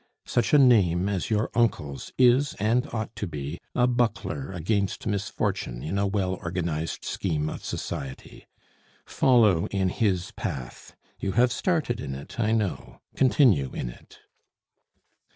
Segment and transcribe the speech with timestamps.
[0.25, 5.83] Such a name as your uncle's is, and ought to be, a buckler against misfortune
[5.83, 8.47] in a well organized scheme of society.
[9.05, 14.21] Follow in his path; you have started in it, I know; continue in it."